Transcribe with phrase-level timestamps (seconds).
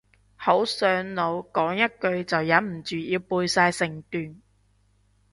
[0.35, 4.41] 好上腦，講一句就忍唔住要背晒成段